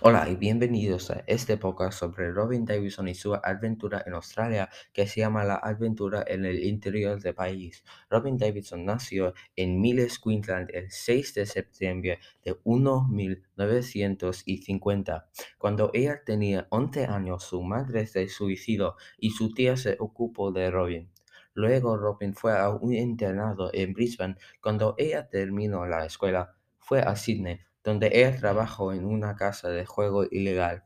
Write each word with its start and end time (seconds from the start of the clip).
Hola 0.00 0.28
y 0.28 0.34
bienvenidos 0.36 1.10
a 1.10 1.22
este 1.26 1.56
podcast 1.56 2.00
sobre 2.00 2.32
Robin 2.32 2.64
Davidson 2.64 3.08
y 3.08 3.14
su 3.14 3.34
aventura 3.34 4.02
en 4.04 4.14
Australia 4.14 4.68
que 4.92 5.06
se 5.06 5.20
llama 5.20 5.44
La 5.44 5.54
aventura 5.56 6.24
en 6.26 6.44
el 6.44 6.64
interior 6.64 7.20
del 7.20 7.34
país. 7.34 7.84
Robin 8.10 8.36
Davidson 8.36 8.84
nació 8.84 9.32
en 9.54 9.80
Miles, 9.80 10.18
Queensland 10.18 10.70
el 10.74 10.90
6 10.90 11.34
de 11.34 11.46
septiembre 11.46 12.18
de 12.44 12.56
1950. 12.64 15.28
Cuando 15.58 15.90
ella 15.94 16.20
tenía 16.24 16.66
11 16.70 17.06
años 17.06 17.44
su 17.44 17.62
madre 17.62 18.06
se 18.06 18.28
suicidó 18.28 18.96
y 19.18 19.30
su 19.30 19.54
tía 19.54 19.76
se 19.76 19.96
ocupó 20.00 20.50
de 20.50 20.68
Robin. 20.70 21.12
Luego 21.54 21.96
Robin 21.96 22.34
fue 22.34 22.58
a 22.58 22.70
un 22.70 22.92
internado 22.92 23.70
en 23.72 23.92
Brisbane. 23.92 24.34
Cuando 24.60 24.96
ella 24.98 25.28
terminó 25.28 25.86
la 25.86 26.04
escuela, 26.04 26.56
fue 26.78 27.00
a 27.00 27.16
Sydney 27.16 27.60
donde 27.86 28.10
ella 28.12 28.36
trabajó 28.36 28.92
en 28.92 29.04
una 29.04 29.36
casa 29.36 29.68
de 29.68 29.86
juego 29.86 30.24
ilegal. 30.28 30.82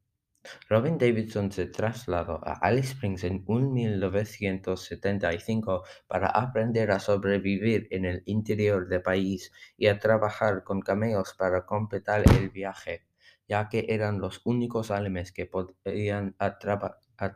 Robin 0.69 0.98
Davidson 0.98 1.53
se 1.53 1.67
trasladó 1.67 2.41
a 2.45 2.55
Alice 2.55 2.95
Springs 2.95 3.23
en 3.23 3.45
un 3.47 3.73
1975 3.73 5.85
para 6.09 6.27
aprender 6.27 6.91
a 6.91 6.98
sobrevivir 6.98 7.87
en 7.93 8.05
el 8.05 8.25
interior 8.27 8.89
del 8.89 9.03
país 9.03 9.53
y 9.77 9.87
a 9.87 10.01
trabajar 10.01 10.65
con 10.65 10.81
camellos 10.81 11.37
para 11.39 11.65
completar 11.65 12.25
el 12.37 12.51
viaje 12.51 13.08
ya 13.48 13.69
que 13.69 13.87
eran 13.88 14.20
los 14.20 14.41
únicos 14.45 14.91
alemanes 14.91 15.33
que 15.33 15.47
podían 15.47 16.37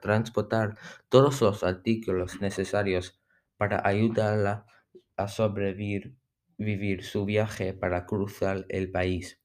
transportar 0.00 0.76
todos 1.08 1.40
los 1.40 1.64
artículos 1.64 2.40
necesarios 2.40 3.20
para 3.56 3.86
ayudarla 3.86 4.66
a 5.16 5.28
sobrevivir 5.28 7.04
su 7.04 7.24
viaje 7.24 7.74
para 7.74 8.06
cruzar 8.06 8.66
el 8.68 8.90
país. 8.90 9.40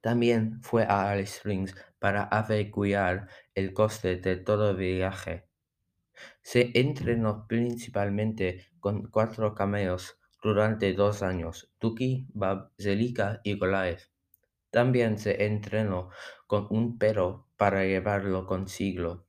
También 0.00 0.62
fue 0.62 0.84
a 0.84 1.10
Alice 1.10 1.36
Springs 1.36 1.74
para 1.98 2.24
averiguar 2.24 3.28
el 3.54 3.72
coste 3.72 4.16
de 4.16 4.36
todo 4.36 4.70
el 4.70 4.76
viaje. 4.76 5.48
Se 6.42 6.70
entrenó 6.74 7.46
principalmente 7.46 8.66
con 8.78 9.10
cuatro 9.10 9.54
camellos 9.54 10.18
durante 10.42 10.92
dos 10.94 11.22
años, 11.22 11.72
Tuki, 11.78 12.26
Bab, 12.32 12.72
Zelika 12.78 13.40
y 13.44 13.58
Goliath. 13.58 14.10
También 14.70 15.18
se 15.18 15.44
entrenó 15.46 16.10
con 16.46 16.66
un 16.70 16.96
perro 16.96 17.48
para 17.56 17.84
llevarlo 17.84 18.46
consigo. 18.46 19.26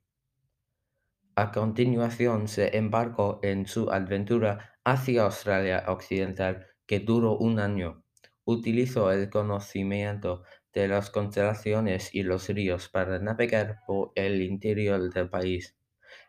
A 1.34 1.50
continuación 1.50 2.46
se 2.46 2.76
embarcó 2.76 3.40
en 3.42 3.66
su 3.66 3.90
aventura 3.90 4.76
hacia 4.84 5.24
Australia 5.24 5.84
Occidental, 5.88 6.66
que 6.86 7.00
duró 7.00 7.36
un 7.38 7.58
año. 7.58 8.04
Utilizó 8.44 9.10
el 9.10 9.30
conocimiento 9.30 10.44
de 10.72 10.88
las 10.88 11.10
constelaciones 11.10 12.14
y 12.14 12.22
los 12.22 12.48
ríos 12.48 12.88
para 12.88 13.18
navegar 13.18 13.80
por 13.86 14.12
el 14.14 14.42
interior 14.42 15.12
del 15.12 15.28
país. 15.28 15.76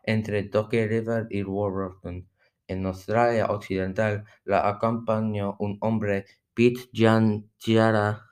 Entre 0.03 0.43
Docker 0.43 0.89
River 0.89 1.27
y 1.29 1.43
Warburton, 1.43 2.27
en 2.67 2.85
Australia 2.85 3.47
Occidental, 3.47 4.25
la 4.43 4.67
acompañó 4.67 5.55
un 5.59 5.77
hombre, 5.81 6.25
Pete 6.53 6.89
Jan 6.93 7.49
Yara 7.59 8.29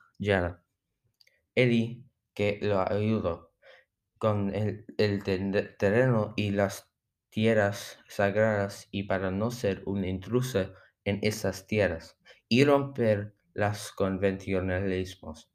Eddie, 1.55 2.03
que 2.33 2.59
lo 2.61 2.80
ayudó 2.80 3.52
con 4.17 4.53
el, 4.53 4.85
terreno 5.77 6.33
y 6.35 6.52
las 6.52 6.91
tierras 7.30 7.97
sagradas 8.07 8.88
y 8.91 9.03
para 9.03 9.31
no 9.31 9.49
ser 9.49 9.81
un 9.85 10.05
intruso 10.05 10.73
en 11.05 11.19
esas 11.23 11.66
tierras 11.66 12.19
y 12.47 12.63
romper 12.63 13.35
los 13.53 13.91
convencionalismos. 13.94 15.50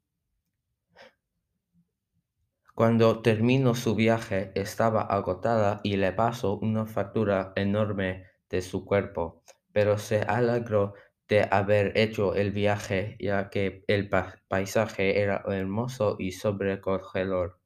Cuando 2.75 3.21
terminó 3.21 3.73
su 3.73 3.95
viaje 3.95 4.51
estaba 4.53 5.01
agotada 5.01 5.79
y 5.83 5.95
le 5.95 6.11
pasó 6.11 6.59
una 6.59 6.85
factura 6.85 7.53
enorme 7.55 8.25
de 8.49 8.61
su 8.61 8.85
cuerpo, 8.85 9.43
pero 9.71 9.97
se 9.97 10.21
alegró 10.21 10.93
de 11.27 11.47
haber 11.51 11.97
hecho 11.97 12.35
el 12.35 12.51
viaje, 12.51 13.17
ya 13.19 13.49
que 13.49 13.83
el 13.87 14.09
paisaje 14.47 15.21
era 15.21 15.43
hermoso 15.47 16.15
y 16.19 16.31
sobrecogedor. 16.31 17.59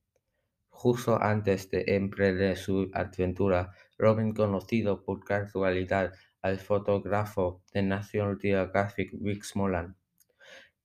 Justo 0.69 1.21
antes 1.21 1.69
de 1.69 1.83
emprender 1.87 2.57
su 2.57 2.89
aventura, 2.93 3.71
Robin 3.97 4.33
conocido 4.33 5.03
por 5.03 5.23
casualidad 5.23 6.13
al 6.41 6.59
fotógrafo 6.59 7.61
de 7.71 7.83
National 7.83 8.39
Geographic 8.41 9.11
Rick 9.21 9.43
Smolan. 9.43 9.95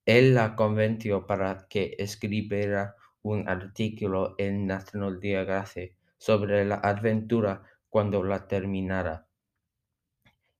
Él 0.05 0.35
la 0.35 0.55
convenció 0.55 1.27
para 1.27 1.67
que 1.69 1.97
escribiera 1.99 2.95
un 3.23 3.49
artículo 3.49 4.35
en 4.39 4.67
National 4.67 5.19
Geographic 5.21 5.97
sobre 6.19 6.65
la 6.65 6.77
aventura 6.77 7.63
cuando 7.89 8.23
la 8.23 8.47
terminara. 8.47 9.27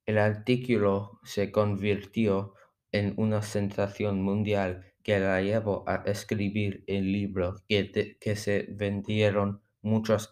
El 0.07 0.19
artículo 0.19 1.19
se 1.25 1.51
convirtió 1.51 2.55
en 2.93 3.15
una 3.17 3.43
sensación 3.43 4.23
mundial 4.23 4.95
que 5.03 5.19
la 5.19 5.43
llevó 5.43 5.83
a 5.89 6.05
escribir 6.07 6.85
el 6.87 7.11
libro 7.11 7.57
que, 7.69 8.17
que 8.21 8.37
se 8.37 8.69
vendieron 8.71 9.63
muchos 9.83 10.29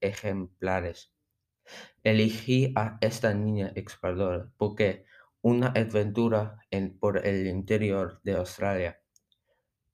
ejemplares. 0.00 1.12
Elegí 2.04 2.72
a 2.76 2.98
esta 3.00 3.34
niña 3.34 3.72
exploradora 3.74 4.52
porque 4.56 5.04
una 5.42 5.68
aventura 5.68 6.60
en, 6.70 6.96
por 6.96 7.26
el 7.26 7.48
interior 7.48 8.20
de 8.22 8.36
Australia 8.36 9.00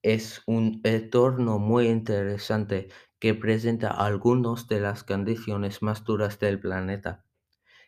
es 0.03 0.43
un 0.47 0.82
entorno 0.84 1.59
muy 1.59 1.87
interesante 1.87 2.88
que 3.19 3.32
presenta 3.32 3.88
algunas 3.88 4.69
de 4.69 4.81
las 4.81 5.04
condiciones 5.04 5.81
más 5.81 6.04
duras 6.04 6.38
del 6.38 6.60
planeta 6.60 7.25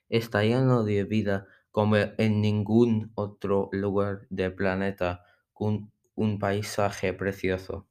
está 0.08 0.42
lleno 0.42 0.84
de 0.84 1.04
vida 1.04 1.46
como 1.70 1.96
en 1.96 2.40
ningún 2.40 3.10
otro 3.16 3.68
lugar 3.72 4.26
del 4.30 4.54
planeta 4.54 5.24
con 5.52 5.90
un 6.14 6.38
paisaje 6.38 7.12
precioso. 7.12 7.88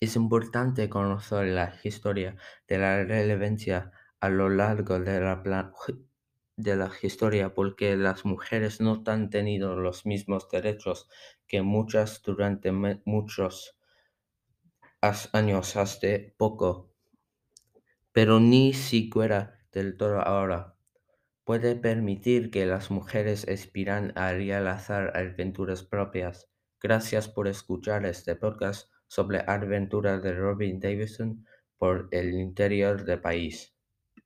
Es 0.00 0.16
importante 0.16 0.88
conocer 0.88 1.46
la 1.48 1.74
historia 1.84 2.36
de 2.66 2.78
la 2.78 3.04
relevancia 3.04 3.92
a 4.18 4.28
lo 4.28 4.48
largo 4.48 4.98
de 4.98 5.20
la, 5.20 5.72
de 6.56 6.76
la 6.76 6.90
historia 7.02 7.54
porque 7.54 7.96
las 7.96 8.24
mujeres 8.24 8.80
no 8.80 9.02
han 9.06 9.30
tenido 9.30 9.76
los 9.76 10.06
mismos 10.06 10.48
derechos 10.50 11.08
que 11.46 11.62
muchas 11.62 12.22
durante 12.22 12.72
muchos 12.72 13.76
años 15.32 15.76
hasta 15.76 16.08
poco, 16.36 16.92
pero 18.12 18.40
ni 18.40 18.72
siquiera 18.72 19.60
del 19.72 19.96
todo 19.96 20.20
ahora 20.20 20.79
puede 21.50 21.74
permitir 21.74 22.52
que 22.52 22.64
las 22.64 22.92
mujeres 22.92 23.44
aspiran 23.48 24.12
a 24.14 24.30
realizar 24.30 25.10
aventuras 25.16 25.82
propias. 25.82 26.48
Gracias 26.80 27.26
por 27.26 27.48
escuchar 27.48 28.06
este 28.06 28.36
podcast 28.36 28.88
sobre 29.08 29.42
aventuras 29.48 30.22
de 30.22 30.32
Robin 30.32 30.78
Davidson 30.78 31.44
por 31.76 32.06
el 32.12 32.34
interior 32.34 33.04
del 33.04 33.20
país. 33.20 33.74